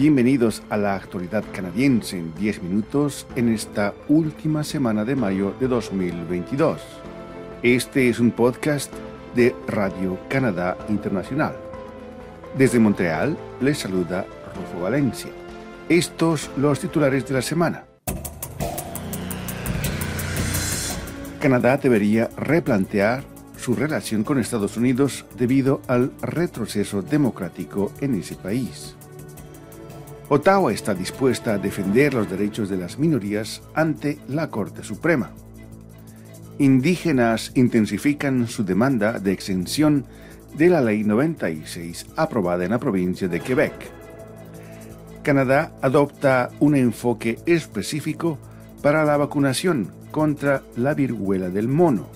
[0.00, 5.68] Bienvenidos a la actualidad canadiense en 10 minutos en esta última semana de mayo de
[5.68, 6.80] 2022.
[7.62, 8.90] Este es un podcast
[9.34, 11.54] de Radio Canadá Internacional.
[12.56, 14.24] Desde Montreal les saluda
[14.56, 15.32] Rufo Valencia.
[15.90, 17.84] Estos los titulares de la semana.
[21.40, 23.22] Canadá debería replantear
[23.54, 28.96] su relación con Estados Unidos debido al retroceso democrático en ese país.
[30.32, 35.32] Ottawa está dispuesta a defender los derechos de las minorías ante la Corte Suprema.
[36.60, 40.04] Indígenas intensifican su demanda de exención
[40.56, 43.72] de la Ley 96 aprobada en la provincia de Quebec.
[45.24, 48.38] Canadá adopta un enfoque específico
[48.82, 52.06] para la vacunación contra la viruela del mono.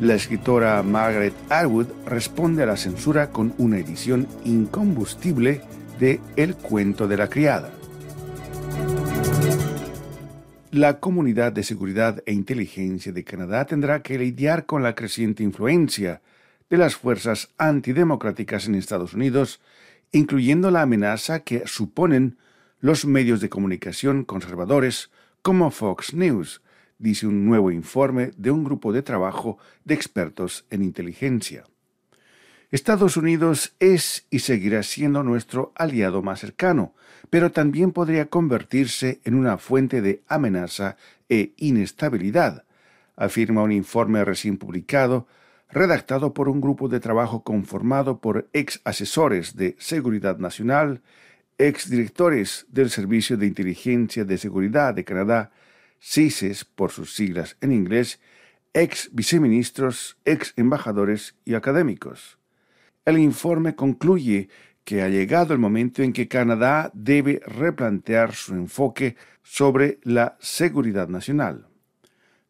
[0.00, 5.60] La escritora Margaret Atwood responde a la censura con una edición incombustible
[5.98, 7.72] de El cuento de la criada.
[10.70, 16.20] La Comunidad de Seguridad e Inteligencia de Canadá tendrá que lidiar con la creciente influencia
[16.68, 19.60] de las fuerzas antidemocráticas en Estados Unidos,
[20.10, 22.38] incluyendo la amenaza que suponen
[22.80, 25.10] los medios de comunicación conservadores
[25.42, 26.60] como Fox News,
[26.98, 31.64] dice un nuevo informe de un grupo de trabajo de expertos en inteligencia.
[32.74, 36.92] Estados Unidos es y seguirá siendo nuestro aliado más cercano,
[37.30, 40.96] pero también podría convertirse en una fuente de amenaza
[41.28, 42.64] e inestabilidad,
[43.14, 45.28] afirma un informe recién publicado,
[45.70, 51.00] redactado por un grupo de trabajo conformado por ex asesores de seguridad nacional,
[51.58, 55.52] exdirectores del Servicio de Inteligencia de Seguridad de Canadá,
[56.02, 58.18] CISES por sus siglas en inglés,
[58.72, 62.36] ex viceministros, ex embajadores y académicos.
[63.04, 64.48] El informe concluye
[64.82, 71.08] que ha llegado el momento en que Canadá debe replantear su enfoque sobre la seguridad
[71.08, 71.66] nacional.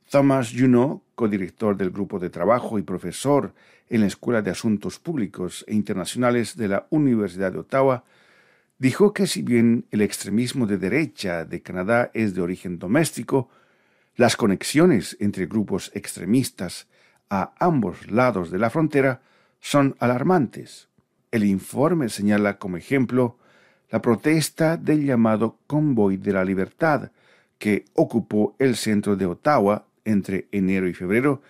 [0.09, 3.53] Thomas Junot, codirector del grupo de trabajo y profesor
[3.89, 8.05] en la Escuela de Asuntos Públicos e Internacionales de la Universidad de Ottawa,
[8.79, 13.49] dijo que si bien el extremismo de derecha de Canadá es de origen doméstico,
[14.15, 16.87] las conexiones entre grupos extremistas
[17.29, 19.21] a ambos lados de la frontera
[19.65, 20.89] son alarmantes.
[21.31, 23.39] El informe señala como ejemplo
[23.91, 27.13] la protesta del llamado Convoy de la Libertad,
[27.59, 31.41] que ocupó el centro de Ottawa entre enero y febrero,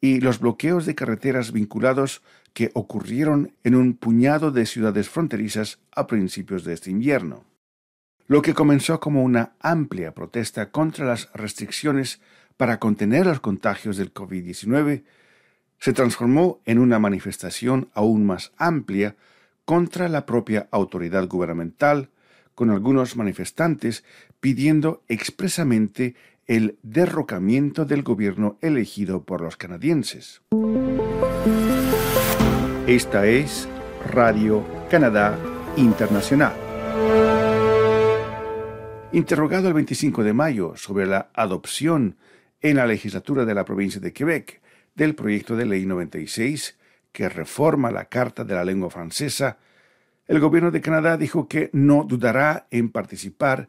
[0.00, 2.22] y los bloqueos de carreteras vinculados
[2.52, 7.44] que ocurrieron en un puñado de ciudades fronterizas a principios de este invierno.
[8.26, 12.20] Lo que comenzó como una amplia protesta contra las restricciones
[12.56, 15.04] para contener los contagios del COVID-19
[15.82, 19.16] se transformó en una manifestación aún más amplia
[19.64, 22.10] contra la propia autoridad gubernamental,
[22.54, 24.04] con algunos manifestantes
[24.38, 26.14] pidiendo expresamente
[26.46, 30.40] el derrocamiento del gobierno elegido por los canadienses.
[32.86, 33.68] Esta es
[34.08, 35.36] Radio Canadá
[35.76, 36.54] Internacional.
[39.10, 42.14] Interrogado el 25 de mayo sobre la adopción
[42.60, 44.62] en la legislatura de la provincia de Quebec
[44.94, 46.76] del proyecto de ley 96
[47.12, 49.58] que reforma la Carta de la Lengua Francesa,
[50.26, 53.68] el gobierno de Canadá dijo que no dudará en participar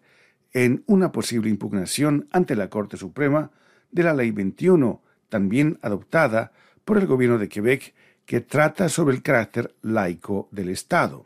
[0.53, 3.51] en una posible impugnación ante la Corte Suprema
[3.91, 6.51] de la Ley 21, también adoptada
[6.85, 7.93] por el gobierno de Quebec
[8.25, 11.25] que trata sobre el carácter laico del Estado.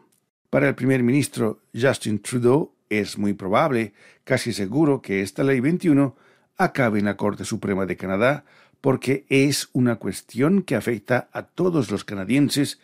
[0.49, 3.93] Para el primer ministro Justin Trudeau es muy probable,
[4.23, 6.15] casi seguro, que esta ley 21
[6.57, 8.45] acabe en la Corte Suprema de Canadá
[8.87, 12.79] porque es una cuestión que afecta a todos los canadienses,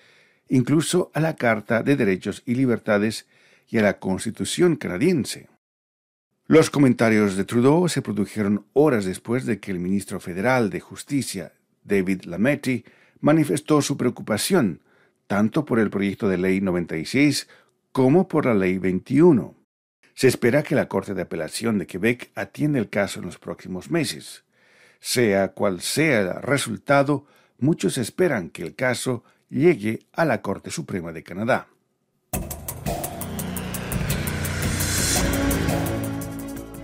[0.49, 3.25] incluso a la Carta de Derechos y Libertades
[3.69, 5.47] y a la Constitución canadiense.
[6.45, 11.53] Los comentarios de Trudeau se produjeron horas después de que el ministro federal de Justicia,
[11.85, 12.83] David Lametti,
[13.21, 14.81] manifestó su preocupación
[15.27, 17.47] tanto por el proyecto de ley 96
[17.93, 19.55] como por la ley 21.
[20.15, 23.89] Se espera que la Corte de Apelación de Quebec atienda el caso en los próximos
[23.89, 24.43] meses.
[25.05, 27.25] Sea cual sea el resultado,
[27.59, 31.67] muchos esperan que el caso llegue a la Corte Suprema de Canadá.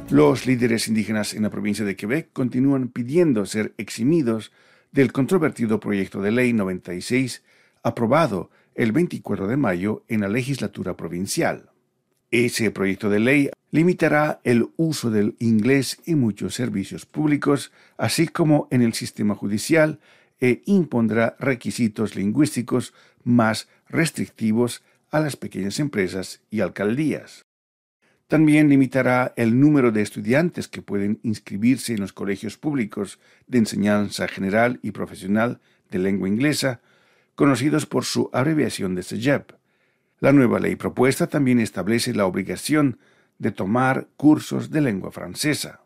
[0.09, 4.51] Los líderes indígenas en la provincia de Quebec continúan pidiendo ser eximidos
[4.91, 7.41] del controvertido proyecto de ley 96
[7.83, 11.69] aprobado el 24 de mayo en la legislatura provincial.
[12.31, 18.67] Ese proyecto de ley limitará el uso del inglés en muchos servicios públicos, así como
[18.71, 19.99] en el sistema judicial,
[20.39, 22.93] e impondrá requisitos lingüísticos
[23.23, 27.45] más restrictivos a las pequeñas empresas y alcaldías.
[28.27, 34.27] También limitará el número de estudiantes que pueden inscribirse en los colegios públicos de enseñanza
[34.27, 36.79] general y profesional de lengua inglesa,
[37.33, 39.53] conocidos por su abreviación de CEGEP.
[40.19, 42.99] La nueva ley propuesta también establece la obligación
[43.39, 45.81] de tomar cursos de lengua francesa.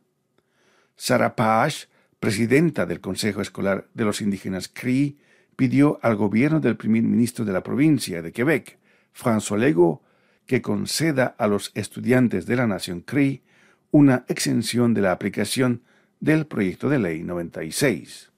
[0.96, 1.88] Sarah Page,
[2.20, 5.16] presidenta del Consejo Escolar de los Indígenas Cree,
[5.56, 8.78] pidió al gobierno del primer ministro de la provincia de Quebec,
[9.14, 10.02] François Legault,
[10.46, 13.44] que conceda a los estudiantes de la nación Cree
[13.92, 15.84] una exención de la aplicación
[16.20, 18.32] del proyecto de ley 96.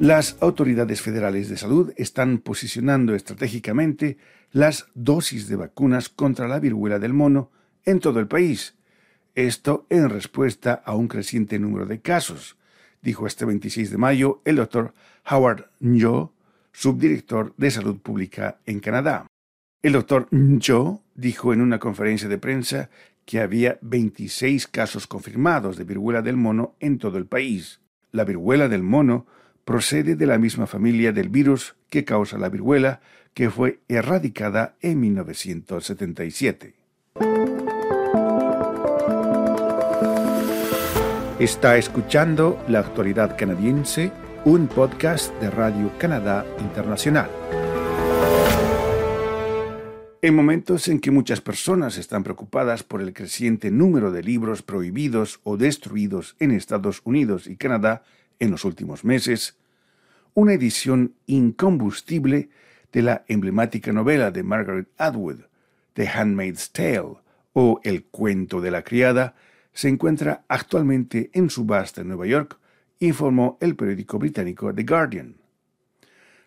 [0.00, 4.16] Las autoridades federales de salud están posicionando estratégicamente
[4.52, 7.50] las dosis de vacunas contra la viruela del mono
[7.84, 8.76] en todo el país.
[9.34, 12.56] Esto en respuesta a un creciente número de casos,
[13.02, 14.94] dijo este 26 de mayo el doctor
[15.28, 16.32] Howard Njo,
[16.70, 19.26] subdirector de salud pública en Canadá.
[19.82, 22.88] El doctor Njo dijo en una conferencia de prensa
[23.24, 27.80] que había 26 casos confirmados de viruela del mono en todo el país.
[28.12, 29.26] La viruela del mono
[29.68, 33.02] procede de la misma familia del virus que causa la viruela,
[33.34, 36.74] que fue erradicada en 1977.
[41.38, 44.10] Está escuchando La Actualidad Canadiense,
[44.46, 47.28] un podcast de Radio Canadá Internacional.
[50.22, 55.40] En momentos en que muchas personas están preocupadas por el creciente número de libros prohibidos
[55.44, 58.02] o destruidos en Estados Unidos y Canadá
[58.38, 59.56] en los últimos meses,
[60.34, 62.50] una edición incombustible
[62.92, 65.40] de la emblemática novela de Margaret Atwood,
[65.94, 67.16] The Handmaid's Tale
[67.52, 69.34] o El cuento de la criada,
[69.72, 72.58] se encuentra actualmente en subasta en Nueva York,
[73.00, 75.36] informó el periódico británico The Guardian.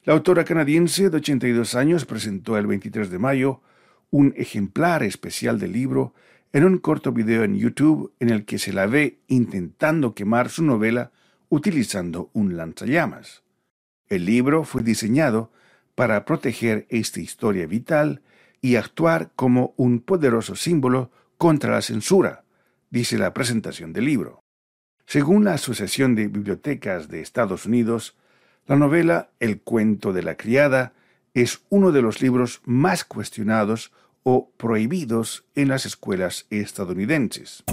[0.04, 3.62] La autora canadiense de 82 años presentó el 23 de mayo
[4.10, 6.14] un ejemplar especial del libro
[6.54, 10.64] en un corto video en YouTube en el que se la ve intentando quemar su
[10.64, 11.12] novela
[11.52, 13.44] utilizando un lanzallamas.
[14.08, 15.52] El libro fue diseñado
[15.96, 18.22] para proteger esta historia vital
[18.62, 22.46] y actuar como un poderoso símbolo contra la censura,
[22.90, 24.40] dice la presentación del libro.
[25.06, 28.16] Según la Asociación de Bibliotecas de Estados Unidos,
[28.66, 30.94] la novela El cuento de la criada
[31.34, 33.92] es uno de los libros más cuestionados
[34.24, 37.66] o prohibidos en las escuelas estadounidenses.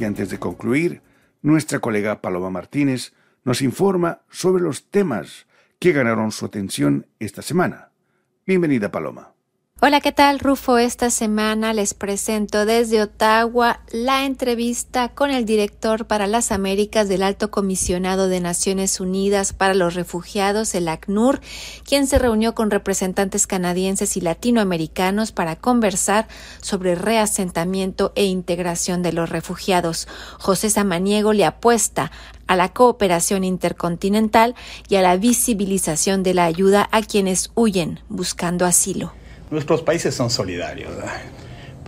[0.00, 1.02] Y antes de concluir,
[1.42, 3.12] nuestra colega Paloma Martínez
[3.44, 5.46] nos informa sobre los temas
[5.78, 7.90] que ganaron su atención esta semana.
[8.46, 9.34] Bienvenida, Paloma.
[9.82, 10.76] Hola, ¿qué tal, Rufo?
[10.76, 17.22] Esta semana les presento desde Ottawa la entrevista con el director para las Américas del
[17.22, 21.40] Alto Comisionado de Naciones Unidas para los Refugiados, el ACNUR,
[21.88, 26.28] quien se reunió con representantes canadienses y latinoamericanos para conversar
[26.60, 30.08] sobre reasentamiento e integración de los refugiados.
[30.38, 32.12] José Samaniego le apuesta
[32.46, 34.54] a la cooperación intercontinental
[34.90, 39.14] y a la visibilización de la ayuda a quienes huyen buscando asilo.
[39.50, 40.92] Nuestros países son solidarios,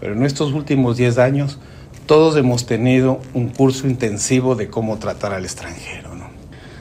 [0.01, 1.59] pero en estos últimos 10 años
[2.07, 6.13] todos hemos tenido un curso intensivo de cómo tratar al extranjero.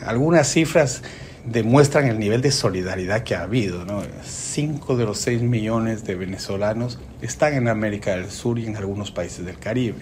[0.05, 1.03] Algunas cifras
[1.46, 3.86] demuestran el nivel de solidaridad que ha habido.
[3.86, 4.01] ¿no?
[4.24, 9.12] Cinco de los seis millones de venezolanos están en América del Sur y en algunos
[9.12, 10.00] países del Caribe.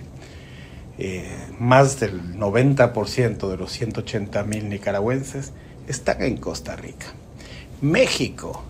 [0.98, 5.52] Eh, más del 90% de los 180 mil nicaragüenses
[5.88, 7.08] están en Costa Rica.
[7.82, 8.64] México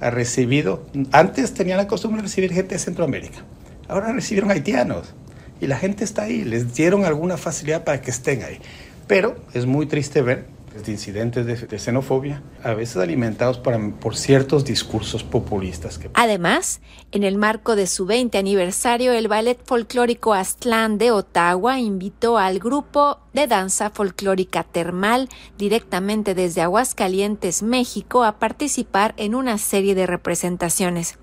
[0.00, 3.44] ha recibido, antes tenían la costumbre de recibir gente de Centroamérica,
[3.88, 5.14] ahora recibieron haitianos
[5.60, 8.58] y la gente está ahí, les dieron alguna facilidad para que estén ahí.
[9.06, 15.22] Pero es muy triste ver de incidentes de, xenofobia, a veces alimentados por, ciertos discursos
[15.22, 16.00] populistas.
[16.14, 16.80] Además,
[17.12, 22.58] en el marco de su 20 aniversario, el Ballet Folclórico Aztlán de Ottawa invitó al
[22.58, 30.06] grupo de danza folclórica termal directamente desde Aguascalientes, México, a participar en una serie de
[30.06, 31.18] representaciones.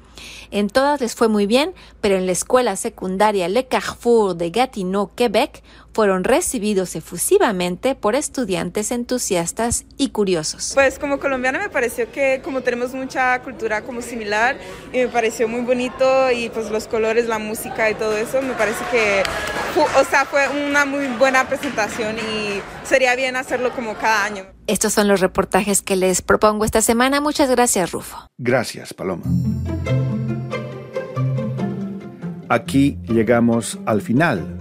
[0.52, 5.12] En todas les fue muy bien, pero en la escuela secundaria Le Carrefour de Gatineau,
[5.16, 10.72] Quebec, fueron recibidos efusivamente por estudiantes entusiastas y curiosos.
[10.74, 14.58] Pues como colombiana me pareció que como tenemos mucha cultura como similar
[14.94, 18.54] y me pareció muy bonito y pues los colores, la música y todo eso, me
[18.54, 19.24] parece que
[19.98, 24.46] o sea, fue una muy buena presentación y sería bien hacerlo como cada año.
[24.68, 27.22] Estos son los reportajes que les propongo esta semana.
[27.22, 28.28] Muchas gracias, Rufo.
[28.38, 29.24] Gracias, Paloma.
[32.50, 34.61] Aquí llegamos al final